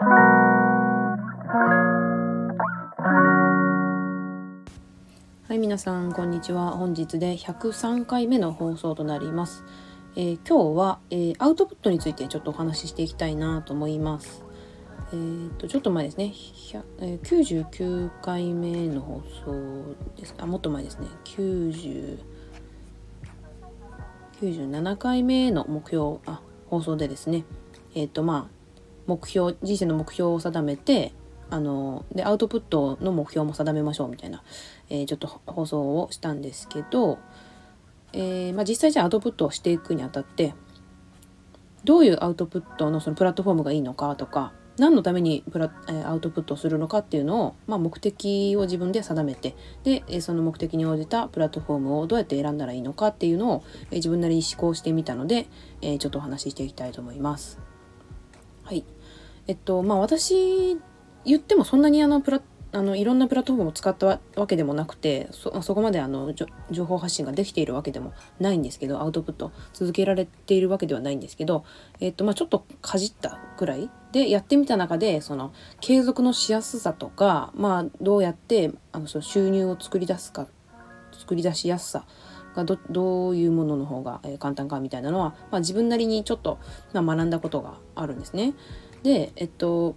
[0.00, 0.04] は
[5.50, 6.70] い皆さんこんにちは。
[6.70, 9.64] 本日で103回目の放送となります、
[10.14, 14.44] えー、今日は、えー、アウトプットについてちょっとお話ししていきたいなと思います。
[15.12, 16.32] えーと、ちょっと前ですね、
[17.00, 20.36] え、99回目の放送です。
[20.38, 21.08] あもっと前ですね。
[21.24, 22.20] 90
[24.40, 27.44] 97回目の目標あ放送でですね。
[27.96, 28.57] えっ、ー、とまあ
[29.08, 31.12] 目標人生の目標を定めて
[31.50, 34.42] あのでアウトプットの目標も定めましょうみたいな、
[34.90, 37.18] えー、ちょっと放送をしたんですけど、
[38.12, 40.54] えー、まあ、実際じゃあアウトプットをしていくにあたって
[41.84, 55.48] どういうアウトプットのそのプラットフォームがいいのかとか何のためにプラ、えアウトプットをするのかっていうのを、まあ、目的を自分で定めてで、えその目的に応じたプラットフォームをどうやって選んだらいいのかっていうのを、え自分なりに思考してみたので、
[55.82, 57.58] えちょっとお話ししていきたいと思います。
[59.48, 60.76] えっとまあ私
[61.24, 66.34] 言ってもそんなにあのプラあのいろんなプラットフォームを使ったわけでもなくてそこまであの
[66.70, 71.64] 情報発信ができているわけでもないんですけどアウトプット続けられているわけではないんですけど、
[71.98, 80.46] えっとまあ、ちょっとかじったくらいでやってみた中でその継続のしやすさとか、まあ、どうやってあのその収入を作り出すか
[81.18, 82.04] 作り出しやすさ
[82.54, 86.58] がどどういうものの方が、簡単かみたいなのは、まあ、自分なりにちょっと、
[86.92, 88.54] まあ、学んだことがあるんですね。
[89.02, 89.96] でえっと、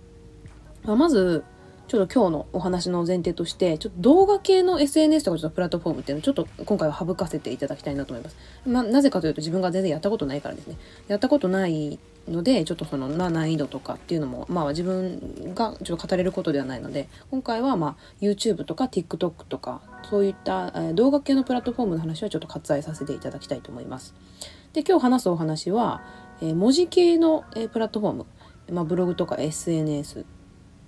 [0.83, 1.44] まあ、まず
[1.91, 8.38] ちょっと今日のお話の前提として、ちょっと動画系の SNS とかちょっとプラットフォームっていうのをちょっと今回は省かせていただきたいなと思います。
[8.66, 10.77] まなぜかというと自分が全然やったことないからですね。
[11.09, 11.99] やったことない
[12.30, 24.13] ので、ちょっとその難易度とかっていうのも、まあ自分がちょっと語れることではないので、今回はまあ YouTube とか TikTok とか、そういった、動画系のプラットフォームの話はちょっと割愛させていただきたいと思います。
[24.71, 26.02] で、今日話すお話は、
[26.41, 28.25] え文字系の、えプラットフォーム、
[28.72, 30.25] まあ、ブログとか SNS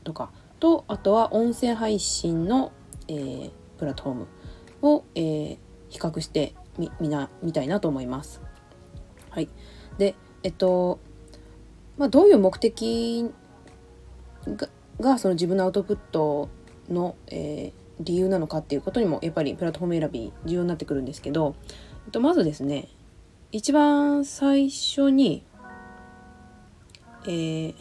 [0.03, 2.72] とか、とあとは音声配信の、
[3.09, 4.28] えー、プラットフォーム
[4.81, 5.58] を、えー、
[5.89, 8.42] 比較してみみなみたいなと思います。
[9.30, 9.49] はい、
[9.98, 10.99] でえっと、
[11.98, 13.30] まあ、どういう目的
[15.00, 16.50] がその自分のアウトプット
[16.89, 21.55] の、えー、理由なのかっていうことにもやっぱりプラットフォーム選び重要になってくるんですけど、
[22.05, 22.88] えっと、まずですね
[23.52, 25.44] 一番最初に、
[27.26, 27.76] えー、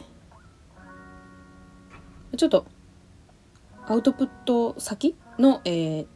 [2.36, 2.66] ちょっと
[3.86, 6.06] アウトプット先の、えー、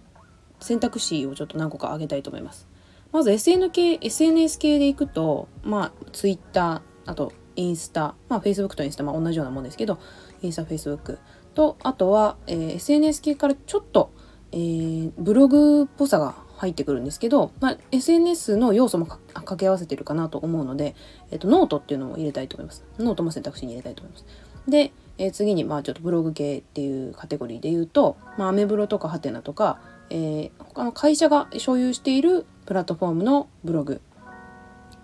[0.61, 2.69] 選択肢をちょっと何個か挙げたいと思います。
[3.13, 9.99] まず SN 系 SNS 系でいくと、まあ、Twitter あとインスタ、まあ、Facebook とインスタ、まあ、同じようなもんですけど
[10.43, 11.19] インスタ Facebook
[11.55, 14.13] とあとは、えー、SNS 系からちょっと、
[14.53, 20.95] えー、ブログっぽさが入ってくるんですけど、まあ、SNS の要素も掛け合わせてるかなと思うので、
[21.31, 22.85] えーと、ノートっていうのも入れたいと思います。
[22.99, 24.25] ノートも選択肢に入れたいと思います。
[24.69, 29.81] で、えー、次にまあちょっとブログ系っていうカテゴリーで言うと、まあ、アメブロとかはてなとか、
[30.11, 34.01] えー、他の会社が所有しているプラットフォームのブログ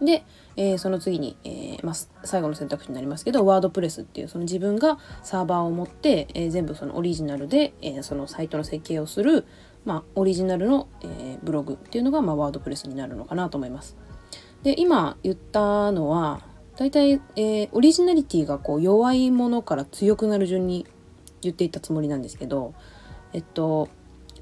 [0.01, 0.25] で、
[0.57, 9.47] えー、その次に、えーまあ、最後の選択肢になりますけどワードプレスっていうその自分がサーバーを持って、えー、全部そのオリジナルで、えー、そのサイトの設計をする、
[9.85, 13.97] まあ、オリジナルの、えー、ブログっていうのが、まあ、ワードプレスになるのかなと思います。
[14.63, 16.41] で今言ったのは
[16.77, 20.87] 大体、えー、オリジナリティがこう弱いものから強くなる順に
[21.41, 22.75] 言っていったつもりなんですけど
[23.33, 23.89] えっと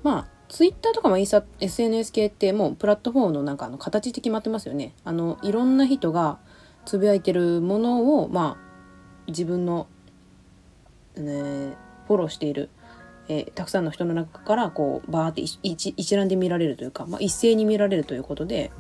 [0.03, 4.95] まあツイッターとかもインスタ SNS 系ってもうプラットフォームのなんかあの形って決まってますよね。
[5.05, 6.39] あのいろんな人が
[6.84, 8.71] つぶやいてるものをまあ
[9.28, 9.87] 自分の、
[11.17, 11.77] ね、
[12.09, 12.69] フォローしている、
[13.31, 18.73] えー、たくさんの人の中からこうバーって一覧で見られるというか、まあ、一斉に見られるということで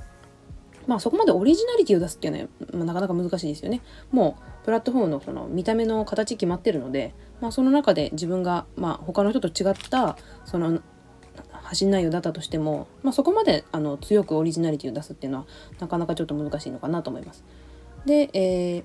[0.88, 3.80] まあそこまでオリジナリティを出すっていうのは、まあ、なかなか難しいですよね。
[4.10, 10.80] もうプラットフォームのその見た目の形決まってるので、まあ、その中で自分が、まあ、他の人と違ったその
[11.52, 15.46] 発信内容だったとしても、まあ、そこまであの強くオリジナリティを出すっていうのは
[15.78, 17.44] なかなかちょっと難しいのかなと思います。
[18.04, 18.84] で、えー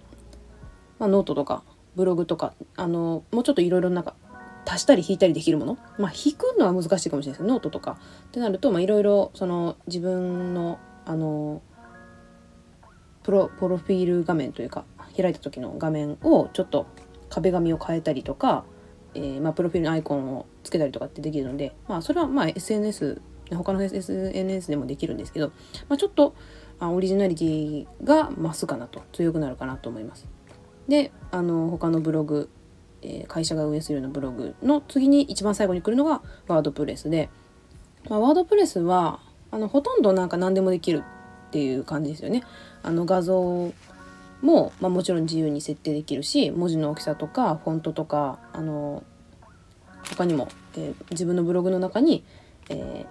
[1.00, 1.64] まあ、ノートとか
[1.96, 4.16] ブログとかあのもうちょっといろいろなんか
[4.66, 5.78] 足したり引いたりできるもの？
[5.98, 7.98] まあ引くのは難しいかもしれないですノートとか
[8.28, 11.62] ってなるといろいろその自分のあの
[13.24, 14.86] プロプロフィール画面というか
[15.18, 16.88] 開いた時の画面をちょっと
[17.30, 18.66] 壁紙を変えたりとか、
[19.14, 23.22] えー、まあ、プロフィールのアイコンをつけたりとかってできるので、まあ、それはまあ SNS
[23.52, 25.52] 他の SNS でもできるんですけど、
[25.88, 26.36] まあ、ちょっと
[26.80, 30.28] あオリジナリティが増すかなと強くなるかなと思います。
[30.88, 32.50] であの他のブログ、
[33.02, 37.30] えー、会社が運営するようなブログの次に一番最後に来るのがワードプレスで、
[38.10, 39.20] まあ、ワードプレスは
[39.52, 41.04] あのほとんどなんか何でもできる
[41.48, 42.44] っていう感じですよね。
[42.84, 43.74] あの画像
[44.42, 49.04] も、まあ、もちろん自由に設定できるし文字の大きさとかフォントとかあの
[50.10, 52.24] 他にも、えー、自分のブログの中に、
[52.70, 53.06] えー、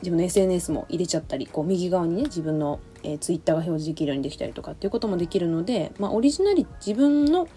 [0.00, 7.48] 自分の SNS も入れちゃったりこう右側にね自分の、えー、Twitter が表示できるようにできたりとかっていうこともできるので、まあ、オリジナリ自分の、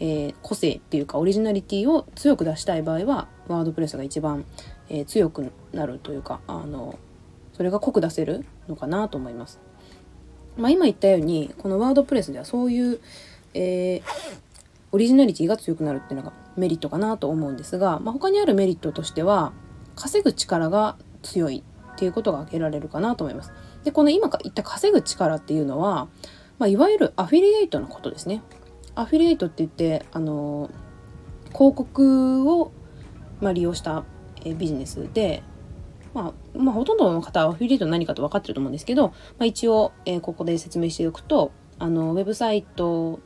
[0.00, 4.46] えー、個性っていうかオリジナリティを強く出したい場合はワードプレスが一番、
[4.88, 6.98] えー、強くなるというかあの
[7.52, 9.60] それが濃く出せるのかなと思います。
[10.56, 13.00] まあ、今言ったようにこのワードプレスではそういう、
[13.54, 14.02] えー、
[14.92, 19.52] オリジナリティが強くなるっていうのがメリットかなと思うんですが、まあ、他にあるメリットとしては
[19.94, 21.62] 稼ぐ力が強い
[21.92, 23.52] っていうことが挙げられるかなと思います。
[23.84, 26.08] でこの今言った稼ぐ力っていうのは、
[26.58, 28.42] まあ、いわゆるアフィリエイトのことですね。
[29.00, 30.70] アフィリエイトって言ってあの
[31.52, 32.70] 広告を、
[33.40, 34.04] まあ、利用した
[34.44, 35.42] ビジネスで、
[36.12, 43.20] まあ、まあ、ほとんどの方はアフィリエイト何かと分かってると思うんですけど、まあ、一応、え、ここで説明しておくとあのウェブサイト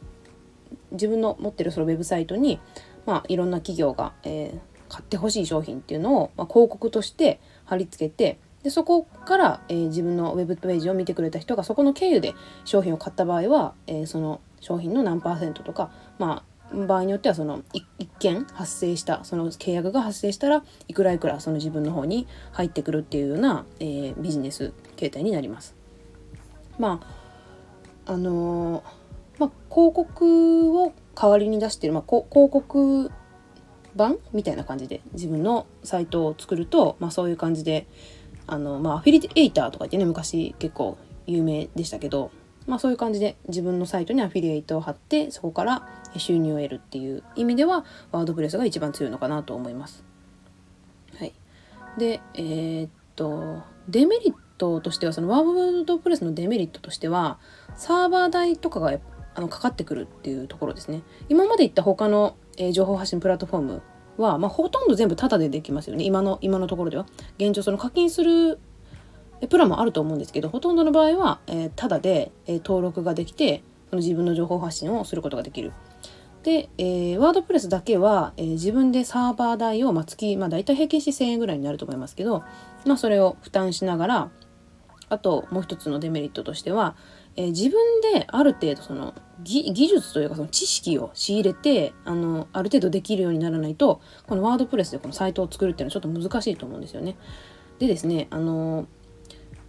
[0.92, 2.60] 自分の持ってるそのウェブサイトに、
[3.04, 12.34] まあ、いろんな企業が、えー、買ってほしい商品っていうのを、まあ、広告として貼り付けてでそこから、えー、自分のウェブページを見てくれた人がそこの経由で
[12.64, 17.86] 商品を買った場合は、えー、その商品の何パーセントとかまあ場合によってはその一
[18.18, 25.76] 件発生したその契約が発生したらいくらいくらその自分の方に入ってくるっていうような、えー、ビジネス形態になります。
[26.78, 27.00] ま
[28.06, 28.82] ああの、
[29.38, 33.10] まあ、広告を代わりに出してる、まあ、広告
[33.96, 37.86] 版みたいな感じで自分のサイトを作ると、まあ、そういう感じで
[38.46, 42.30] あの、まあ、アフィリエイターとか言ってね昔結構有名でしたけど
[42.66, 50.04] まあそういう感じで自分のサイトにアフィリエイトを貼ってそこから収入を得るっていう意味ではワードプレスが一番強いのかなと思います。
[51.18, 51.32] はい、
[51.98, 57.38] でえー、っとデメリットとしてはそのワードプレスのデメリットとしては
[57.76, 58.98] サーバー代とかが
[59.34, 61.02] あのかかってくるっていうところですね。
[61.28, 63.82] 今まで言った他の、えー、情報発信プラットフォーム
[64.18, 67.06] は、まあ、ほとんど全部タダでできますよね今の今のところでは。
[67.38, 68.58] 現状その課金する
[69.48, 75.72] プランもあると思うんですけどほとんどの場合は、えー、ただで、えー、登録ができてその自分の情報発信をすることができる。
[76.42, 82.44] で、えー、ワードプレスだけは、えー、自分でサーバー代を、まあ、月、まあ、大体平均して1000円ぐらいになると思いますけど、
[82.84, 84.30] まあ、それを負担しながら
[85.08, 86.96] あともう一つのデメリットとしては、
[87.36, 97.16] えー、自分である程度その技術というかその知識を仕入れてあのある程度できるようにならないとこのワードプレスでこのサイトを作るっていうのはちょっと難しいと思うんですよね。
[97.78, 98.86] でですねあの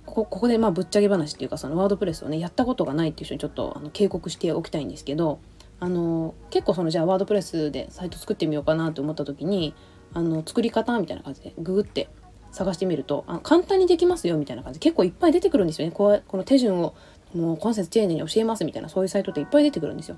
[0.05, 5.39] ここでまあぶっちゃけ話っていうかそのワードプレスをねやったことがないっていう人にちょっとあの警告しておきたいんですけど
[5.79, 9.73] あの結構そのじゃあワードプレスでサイト作ってみようかなと思った時に
[10.13, 12.07] あの作り方みたいな感じでググって
[12.51, 16.95] 探してみるとあ簡単にできますよみたいな感じで結構いっぱい出てくるんですよねこうこの手順を
[17.33, 20.17] もう今節丁寧に教えますみたいなそういうサイトっていっぱい出てくるんですよ。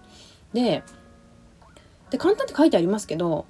[0.53, 0.83] で
[2.09, 3.45] で簡単って書いてありますけど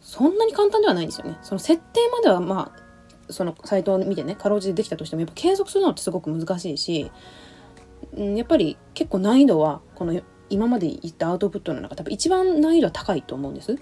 [0.00, 1.36] そんなに簡単ではないんですよね。
[1.42, 7.10] その設定まではまあそのサイトを見てねかろうじてできたとしてもやっぱ継続するのってすごく難しいし、
[8.16, 10.20] うん、やっぱり結構難易度はこの
[10.50, 13.76] 今まで言ったアウトプットの中多分一番難易度は高いと思うんです。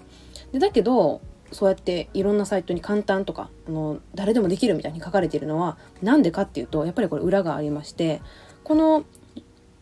[0.51, 1.21] でだけど
[1.51, 8.21] そうやっていろんなサイトに簡単とかあの誰でもできるみたいに書かれているのは何でかっていうとやっぱりこれ裏がありまして
[8.67, 9.05] この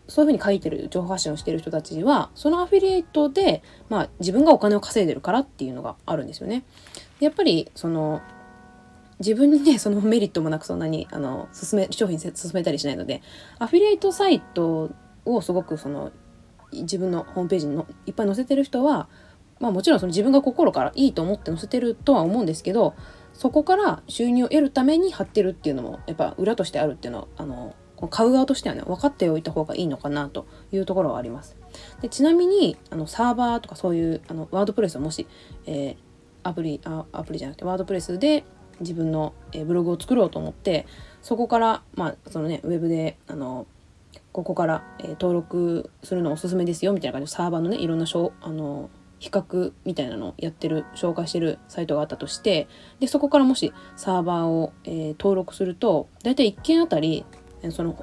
[0.08, 6.64] そういうふうに書いてる情報発信をしてる人たちはそのアフィリエイトで、まあ、自分がお金を稼いでるからっていうのがあるんですよね。
[7.20, 8.22] やっぱりその
[9.18, 13.24] 自分にね そのメリットもなくそんなにあの進め商品進めたりしないので
[13.58, 14.92] アフィリエイトサイト
[15.26, 16.12] をすごくその
[16.72, 19.08] 自分のホームページにのいっぱい載せてる人は
[19.60, 22.94] まあもちろんその自分が心からいいと思って載せてるとは思うんですけど
[23.34, 27.74] そこから収入を得るために貼ってるっていうのもやっぱ裏としてあるっていうのはあの
[28.10, 31.56] 買う側としてはね分かっておいた方がいいのかなというところはあります。
[32.02, 35.28] でちなみにあのサーバーとかそういうあのワードプレスをもし、
[35.66, 35.96] えー、
[36.44, 38.44] アプリあアプリじゃなくてワードプレスで
[38.82, 40.86] 自分の、えブログを作ろうと思って
[41.22, 43.68] そこからまあそのねウェブであの
[44.32, 52.68] ここから、え登録するのおすすめですよみたいな感じでサーバーのねいろんなしょあの比較みたいなのをやってる紹介してるサイトがあったとして
[53.00, 57.26] でそこからもしサーバーを、えー、登録すると大体1件あたり
[57.72, 57.96] その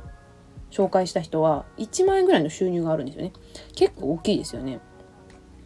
[0.71, 3.33] 紹介した人は1万円ぐらいの収入があるんですよね。
[3.75, 4.81] 結構大きいですよね。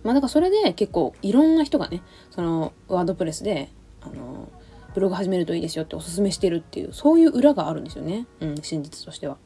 [0.03, 4.49] まあだからそれで結構いろんな人がねそのワードプレスであの
[4.95, 9.37] ブログ始めるといいですよっておすすめしてるっていうそういう裏があるんですよね、うん、真実としては。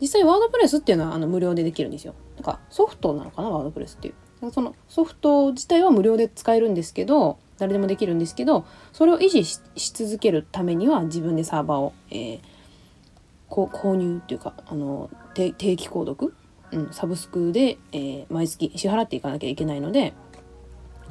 [0.00, 2.14] 実際ワードプレスっていうのはあの無料でできるんですよ。
[2.34, 3.50] なんかソフトなのかな？
[3.50, 4.14] ワードプレスっていう。
[4.52, 12.40] そのソフト自体は無料で使えるんですけど誰でもできるんですけどそれを維持し続けるためには自分でサーバーを、えー、
[13.48, 16.34] こ購入っていうかあの定期購読？
[16.72, 20.14] うん、サブスクで、えー、毎月支払っていかなきゃいけないので、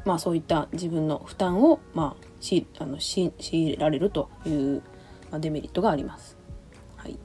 [0.03, 4.83] まあ、そういった自分の負担を、まあ、しあのし強いられるという、
[5.31, 6.37] まあ、デメリットがあります。
[6.97, 7.17] はい、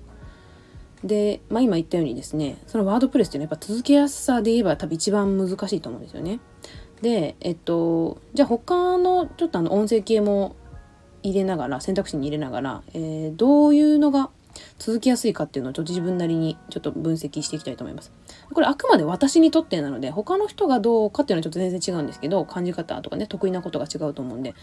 [1.02, 6.38] で、まあ、今言ったようにですねそのワードプレスっていうのはやっぱ続けやすさで言えば多分一番難しいと思うんですよね。
[7.02, 10.54] でえっとじゃあ他のちょっとあの音声系も
[11.22, 14.30] 入れながら選択肢に入れながら、えー、どういうのが
[14.78, 18.12] 続きやすいかっていうのをちょっと自分なりにちょっと分析していきたいと思います。
[18.52, 24.54] これあくまで私にとってなので他の人がどうかっていうのはちょっと全然違うんですけど感じ方とかね得意なことが違うと思うんで。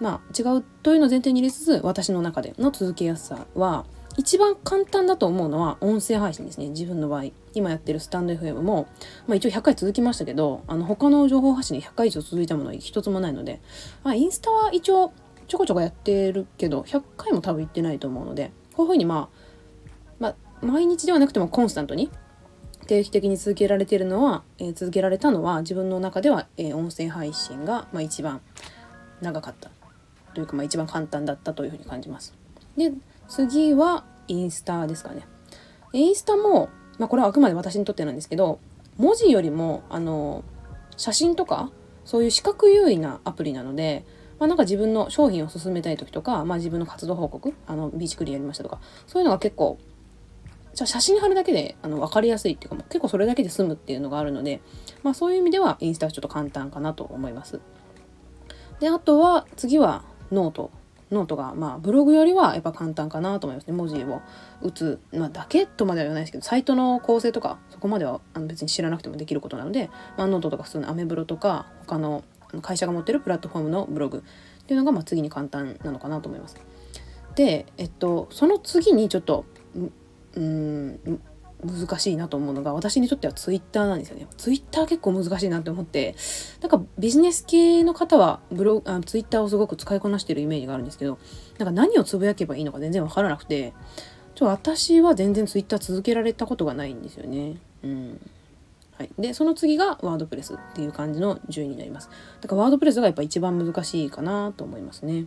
[0.00, 3.84] まあ違うというのを前提に入れつつ私の中での続けやすさは
[4.16, 6.68] 一番簡単だと思うのは音声配信ですね。
[6.68, 7.24] 自分の場合。
[7.54, 8.88] 今やってるスタンド FM も、
[9.26, 13.60] まあ、一応100回続きましたけどあの他の情報発信に100回以上続いたものは一つもないので、
[14.04, 15.12] まあ、インスタは一応
[15.48, 19.40] ちょこちょこやってるけど100回も多分行ってないと思うのでこういうふうにまあ
[20.18, 22.10] まあ、毎日ではなくてもコンスタントに
[22.86, 28.40] 定期的に続けられているのは、えー、続けられたのは自分の中では、えー、音声配信が、まあ、一番
[29.20, 29.70] 長かった
[30.32, 32.34] というか、まあ、一番簡単だったというふうに感じます。
[32.78, 32.92] で
[33.28, 35.26] 次はインスタですかね。
[35.92, 38.60] インスタも、まあ、これはあくまで私にとってなんですけど
[38.96, 40.42] 文字よりもあの
[40.96, 41.70] 写真とか
[42.06, 44.06] そういう視覚優位なアプリなので、
[44.40, 49.78] まあ、なんか自分の商品を勧めたい時とか、まあ、自分の活動報告あのビーチクリーンやりましたとかそういうのが結構
[50.74, 54.62] 写真貼るだけであの分かりやすいっていうか結構それだけで済むっていうのがあるので、
[55.02, 57.60] まあ、そういう意味ではインスタはちょっと簡単かなと思います。
[58.78, 60.70] であとは次は note
[61.10, 64.22] noteがまあブログよりはやっぱ簡単かなと思いますね文字を
[64.62, 72.22] 打つ、まあ、だけとまでは言わないですけどサイトの構成とかそこまではあの別に知らなくてもできることなので、まあ、ノートとか普通のアメブロとか他の
[72.62, 76.56] 会社が持ってるプラットフォームのブログっていうのがまあ次に簡単なのかなと思います。
[77.34, 79.44] で、えっと、その次にちょっと
[80.34, 81.20] うん
[81.64, 84.26] 難しいなと思うのが私にとってはツイッターなんですよね。
[84.36, 86.14] ツイッター結構難しいなって思って
[86.60, 91.18] なんかビジネス系の方はブロあツイッターをすごく使いこなしてるイメージがあるんですけど
[91.58, 93.74] なんか何をつぶやけばいいのか全然わからなくて
[94.34, 97.56] ちょ私は全然ツイッター続けられたことがないんですよね。
[97.84, 98.20] うん
[99.00, 102.10] はい、でその次がワードプレスっていう感じの順位になります。
[102.42, 105.24] だからワードプレスがやっぱ一番難しいかなと思いますね。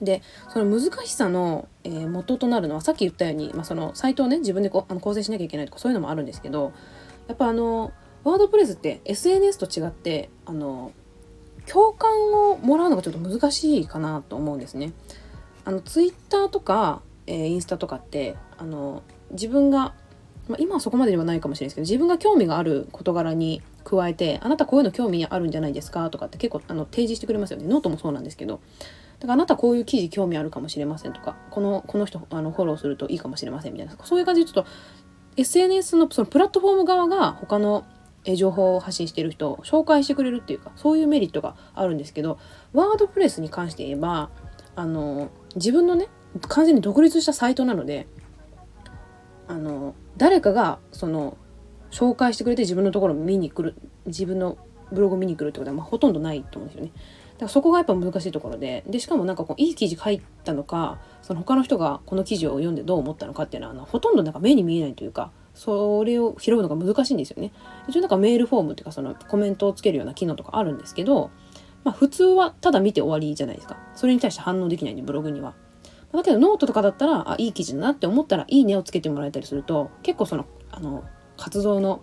[0.00, 6.72] でその難しさの、えー、元となるのはさっき言ったように、まあ、そのサイトをね自分でこあの構成しなきゃいけないとかそういうのもあるんですけど
[7.26, 10.92] やっぱあのワードプレスって SNS と違ってあの
[11.66, 14.92] 共感をもらうのがちょっと難しいかなと思うんですね。
[15.64, 19.94] あのツイッターとか、えー、インスタとかってあの自分が、
[20.48, 27.66] まあ、今はそこまでではないかもしれないですけど自分が興味がある事柄に加えてあなたこういうの興味あるんじゃないですかとかって結構あの提示してくれますよね。
[27.66, 28.60] ノートもそうなんですけど。
[29.20, 34.70] だからあなたこういう記事興味あるかもしれませんとか、このこの人あのフォローするといいかもしれませんみたいな、そういう感じでちょっと
[35.36, 37.84] SNS のそのプラットフォーム側が他の
[38.36, 42.38] 情報を発信してる人を紹介してくれるっていうか、そういうメリットがあるんですけど、
[42.72, 44.30] WordPress に関して言えば、
[44.76, 46.08] あの、自分のね、
[46.48, 48.06] 完全に独立したサイトなので、
[49.46, 51.36] あの、誰かがその
[51.90, 54.58] 紹介してくれて自分のところ見に来る自分の
[54.92, 56.92] ブログ見に来るってことは、ま、ほとんどないと思うんですよね。
[57.34, 67.52] だからそこがやっぱ難しいところででしかもなんかこういい記事書いたのかその他の人がこの記事を読んでどう思ったのかっていうのはあのほとんどなんか目に見えないというかそれを拾うのが難しいんですよね。
[67.88, 71.30] 一応なんかメールフォームっていうかそのコメントをつけるような機能とかあるんですけど、
[71.82, 73.78] まあ、普通はただ見て終わりじゃないですか。
[73.94, 75.54] それに対して反応できないんでブログには。
[76.18, 81.04] だけどノートとかだったらあいい記事だなって思ったらいいねをつけてもらえたりすると結構そのあの
[81.36, 82.02] 活動の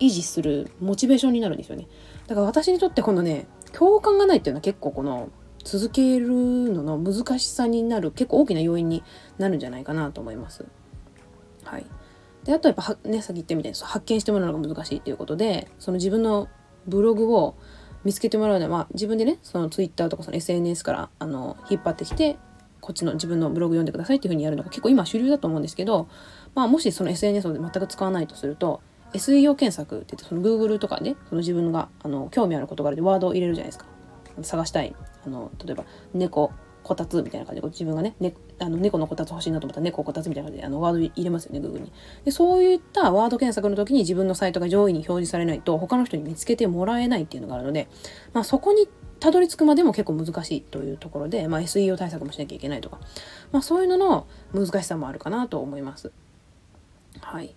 [0.00, 1.86] 維持するモチベーションになるんですよね。
[2.26, 5.30] だから私にとってこのね共感がないっていうのは結構この
[5.64, 9.02] 続けるのの難しさになる結構大きな要因に
[9.38, 10.64] なるんじゃないかなと思います。
[11.64, 11.86] はい、
[12.44, 16.48] であとやっぱねさっき言ったみたいに発見してもらうのが難しいっていうことでその自分の
[16.86, 17.54] ブログを
[18.04, 22.36] 見つけてもらうのは、まあ、自分でねその Twitter とかその SNS からあの引っ張ってきて
[22.82, 26.08] こっちの自分のブログ読んでくださいっていうふうにやるのが結構今主流だと思うんですけど、
[26.54, 28.82] まあ、もしその SNS を全く使わないとすると
[29.14, 33.86] SEO 検索って言ってその Google とかで、その自分があの興味ある事柄でワードを入れるじゃないですか。
[34.42, 34.94] 探したい。
[35.24, 35.84] あの例えば
[36.14, 36.50] 猫
[36.82, 41.92] こたつみたいな感じで自分がねねあの猫のこたつ欲しいなと思ったら猫こたつみたいな感じであのワード入れますよね Google に。
[42.24, 47.88] でそういったワード検索の時に自分のサイトが上位に表示されないと他の人に見つけてもらえないっていうのがあるので、
[48.32, 48.88] まあ、そこに
[49.22, 52.98] たどり着くまでも結構難しいというところで、まあ、SEO 対策もしなきゃいけないとか、
[53.52, 56.10] まあ、そういうのの難しさもあるかなと思います。
[57.20, 57.54] はい。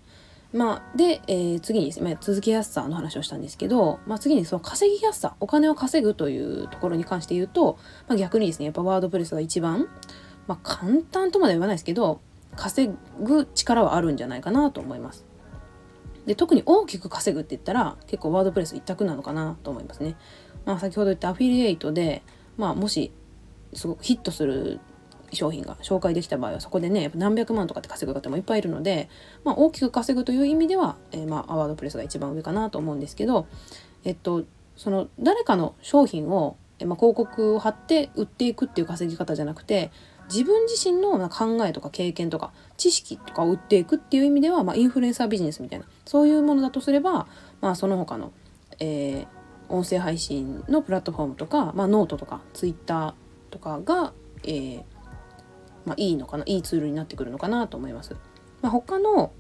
[0.53, 9.87] まあ、で、えー、次にですね、まあ、続けやすさの話をしたんですけど、まあ、次にその稼ぎやすさ、お金を稼ぐというところに関して言うと、まあ、逆にですね、やっぱワードプレスが一番、
[10.45, 12.21] まあ、簡単とまでは言わないですけど、
[12.55, 15.25] 稼ぐ力はあるんじゃないかなと思います。
[16.25, 20.15] で特に大きく稼ぐって言ったら結構ワードプレス一択なのかなと思いますね。
[20.65, 22.23] まあ、先ほど言ったアフィリエイトで、
[22.57, 23.11] まあ、もし
[23.73, 24.79] すごくヒットする
[25.33, 29.09] 商品が紹介できた場合はそこでね何百万とかって稼ぐ方もいっぱいいるので、
[29.43, 33.47] まあ、大きく稼ぐという意味では、えー、まあ、ワードプレスが一番上かなと思うんですけど、
[34.03, 34.45] えっと、
[34.75, 39.91] その誰かの商品を、えまあ、広告を貼って売っていくっていう稼ぎ方じゃなくて
[40.29, 47.27] 自分自身の考えとか経験とか知識とかを売っていくっていう意味では、まあ、インフルエンサービジネスみたいなそういうものだとすれば、
[47.61, 48.31] まあ、その他の、
[48.79, 49.27] えー、
[49.69, 53.13] 音声配信のプラットフォームとか、まあ、ノートとかツイッター
[53.51, 54.83] とかが、えー
[55.85, 58.15] まあ、いいのかないいツールになってくるのかなと思います。
[58.61, 59.31] まあ、他の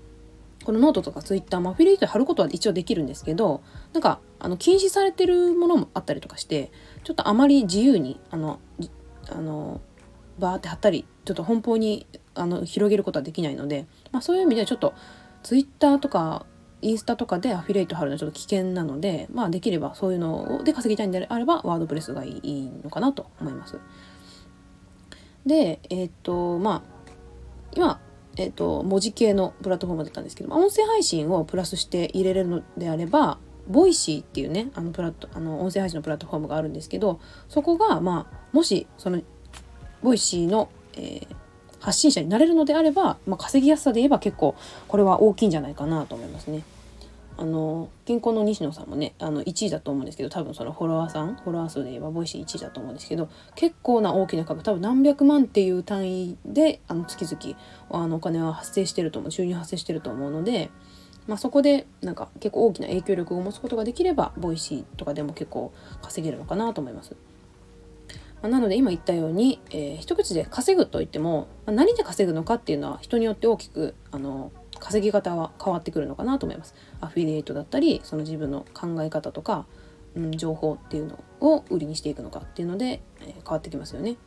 [0.63, 3.61] このノートとかツイッターもアフィリエイトで貼ることは一応できるんですけど
[3.93, 6.71] なんかあの禁止されてるものもあったりとかして
[7.03, 8.59] ちょっとあまり自由にあの
[9.29, 9.81] あの
[10.39, 14.93] バーって貼ったりちょっと奔放にあの広げることはできないので、まあ、そういう意味ではちょっと
[15.43, 16.45] ツイッターとか
[16.81, 23.79] インスタとかでアフィリエイト貼るのはちょっと危険なので、まあ、できればそういうので稼ぎたいんであればワードプレスがいいのかなと思います。
[25.45, 27.11] でえっ、とまあ
[27.75, 27.99] 今
[28.37, 39.21] えっ、と文字系のプラットフォームだったんですけどま音声配信をプラスして入れれるのであればVoicyっていうねあのプラットあの音声配信のプラットフォームがあるんですけどそこがまあもしその
[40.03, 41.27] Voicyの、えー、
[41.85, 44.55] 発信者になれるのであれば、まあ、稼ぎやすさで言えば結構
[44.87, 46.63] これは大きいんじゃないかなと思いますね。
[47.37, 57.59] あのキンコンの西野さんもねあの1位だと思うんですけど多分そのフォロワーさんフォロワー数で言えばボイシー1位だと思うんですけど結構な大きな額多分何百万っていう単位であの月々
[57.91, 60.69] あのお金は発生してると思う収入発生してると思うので、
[61.27, 67.15] まあ、そこでなんか結構大きな影響力を持つことができれば Voicyとかでも結構稼げるのかなと思います。
[68.45, 76.75] まなので今言ったように、えー、一口で稼ぐといっても、ま何で稼ぐのかっていうのは人によって大きくあの稼ぎ方は変わってくるのかなと思います。
[77.01, 79.65] アフィリエイトだったりその自分の考え方とか、
[80.15, 84.17] うん、情報っていうのを売りにしていくのかっていうので、えー、変わってきますよね。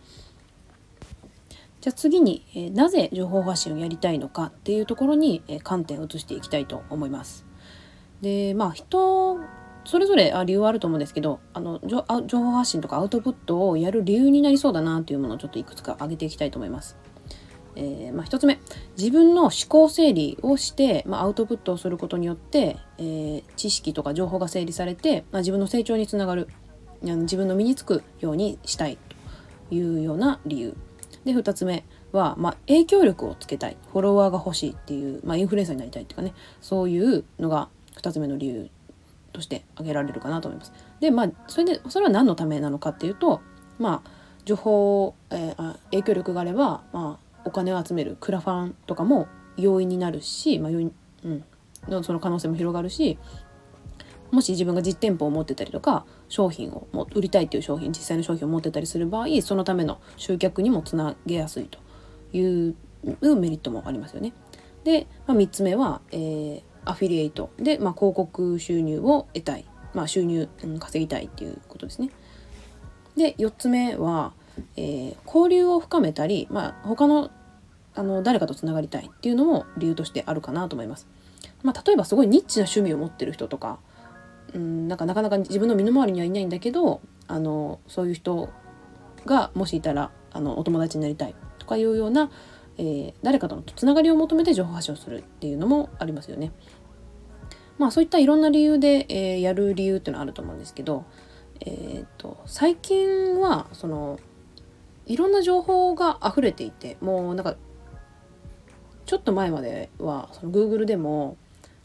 [1.81, 7.47] じゃあ次に、えー、なぜ情報発信をやりたいのかっていうところに、えー、観点を移していきたいと思います。
[8.21, 9.39] でまあ人
[9.89, 12.05] それぞれ理由はあると思うんですけどあの情
[12.41, 16.99] 報発信とかアウトプットをやる理由になりそうだなというものをちょっといくつか挙げていきたいと思います。
[17.75, 18.61] えー、まあ、1つ目。
[18.99, 26.49] 自分の思考整理をして、まあ、アウトプットをすることによって、えー、知識とか情報が整理されて、まあ、自分の成長につながる。
[27.01, 28.99] 自分の身につくようにしたい
[29.71, 30.77] というような理由。
[31.25, 33.79] で2つ目は、まあ、影響力をつけたい。
[33.93, 36.35] フォロワーが欲しいっていう、まあ、インフルエンサーになりたいっていうかね。
[36.61, 38.71] そういうのが2つ目の理由。
[39.39, 40.73] として挙げられるかなと思います。
[40.99, 43.41] でまあそれでそれは何のためなのかっていうと
[43.79, 44.11] まあ
[44.45, 50.93] 情報、えー、影響力があれば、まあ、お金を集めるクラファンとかも容易になるし、まあ要因
[51.25, 53.19] うん、その可能性も広がるし
[54.31, 61.79] もし自分が実店舗を持ってたりとか商品をも売りたいっていう商品実際の商品を持ってたりする場合そのための集客にもつなげやすいと
[62.37, 62.77] いう
[63.23, 64.33] メリットもありますよね。
[64.85, 69.65] で、まあ、3つ目は、えー、アフィリエイトで、まあ、広告収入を得たい、
[69.95, 72.11] まあ、収入、うん、稼ぎたいっていうことですね。
[73.17, 74.33] で4つ目は、
[74.77, 77.31] えー、交流を深めたり、まあ、他の
[77.95, 81.09] あの誰かとつながりたいっていうのも理由としてあるかなと思います。
[81.65, 83.81] まあ、例えばすごいニッチな趣味を持ってる人とか、
[84.55, 88.51] うん、なんかなかなか自分の身の回りにはいないんだけどあのそういう人
[89.27, 92.31] がもしいたらあのお友達になりたいとかいうような、
[92.79, 96.53] えー、誰かとのつながりを求めて情報発信をするっていうのもありますよね。
[97.77, 101.05] まあそういったいろんな理由で、えー、やる理由っていうのはあると思うんですけど、
[101.61, 104.19] えーと、最近はその
[105.07, 107.57] いろんな情報が溢れていてもうなんか
[109.07, 111.37] ちょっと前まではその Google でも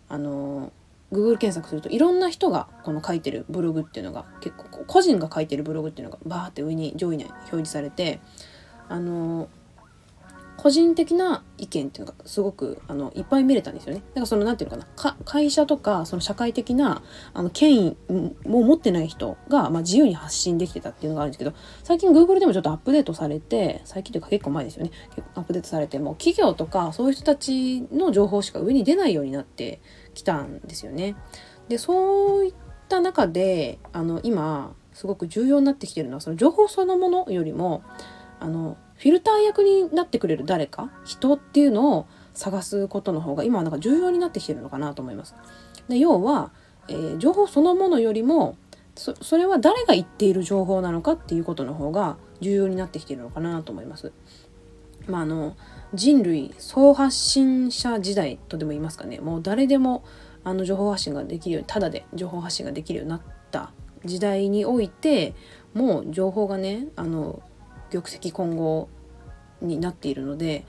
[0.09, 0.71] あの
[1.11, 8.19] Google 検索するといろんな人がこの書いてるブログっていうのが結構個人が書いてるブログっていうのがバーって上に上位に表示されて
[8.89, 9.47] あの
[10.57, 14.01] 個人的な意見っていうのがすごくあのいっぱい見れたんですよね。
[14.09, 17.97] だからその何て言うのかな会社とかその社会的なあの権威
[18.45, 24.91] も持ってない人が、まあ、自由に発信できてたっていうのがあるんですけど最近 Google でもちょっとアップデートされて最近というか結構前ですよね
[25.35, 29.81] アップデートされても企業とかそういう人たちの情報しか上に出ないようになって
[30.13, 31.15] きたんですよね。
[31.67, 32.53] でそういっ
[32.89, 37.83] た中であの今すごく重要になってきてるのはその情報そのものよりも
[38.39, 40.89] あのフィルター役になってくれる誰か？
[41.03, 45.35] 人っていうのを探すことの方が今はなんか重要になってきてるのかなと思います。
[45.89, 46.53] で要は、
[46.87, 48.55] えー、情報そのものよりも
[48.95, 54.13] そそれは誰が言っている情報なのかっていうことの方が重要になってきてるのかなと思います。
[55.05, 55.57] まあ、あの
[55.93, 60.05] 人類総発信者時代とでも言いますかねもう誰でも
[60.45, 63.73] あの情報発信ができるようにただで情報発信ができるようになった
[64.05, 65.35] 時代において
[65.73, 67.43] もう情報がねあの
[67.93, 68.89] 玉石混合
[69.61, 70.65] になっているので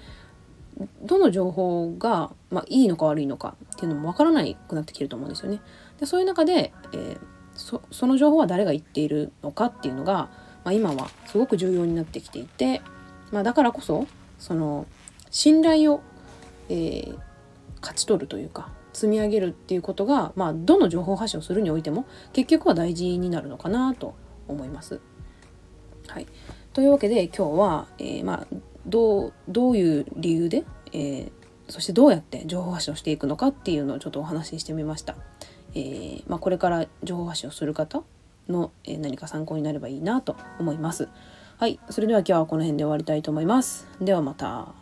[1.02, 5.60] どの情報が、まあ、いいのか悪いのかっていうのも分からないくなってきてると思うんですよね。
[6.00, 7.18] でそういう中で、えー、
[7.54, 10.28] そその情報は誰が言っているのかっていうのが、
[10.64, 12.82] まあ、今はすごく重要になってきていて、
[13.30, 14.06] まあ、だからこそ
[14.38, 14.87] その
[15.30, 16.00] 信頼を、
[16.68, 17.18] えー、
[17.80, 24.14] 勝ち取るというか積み上げるっていうことが、まあ、どの情報発信をするにおいても結局は大事になるのかなと
[24.48, 25.00] 思います。
[26.06, 26.26] はい、
[26.74, 28.46] というわけで今日は、えー、まあ、
[28.84, 31.30] どうどういう理由で、えー、
[31.68, 35.14] そしてどうやって情報発信をしていくのかっていうのをちょっとお話ししてみました。
[35.76, 38.02] えー、まあ、これから情報発信をする方
[38.48, 41.08] の、え何か参考になればいいなと思います。
[41.58, 43.87] はい、それでは今日はこの辺で終わりたいと思います。
[44.00, 44.74] ではまた。